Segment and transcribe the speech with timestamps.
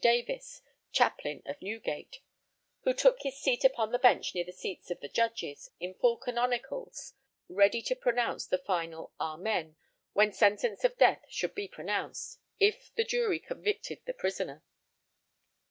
[0.03, 2.21] Davis, chaplain of Newgate,
[2.79, 6.17] who took his seat upon the bench near the seats of the judges, in full
[6.17, 7.13] canonicals,
[7.47, 9.75] ready to pronounce the final "Amen,"
[10.13, 14.63] when sentence of death should be pronounced, if the jury convicted the prisoner.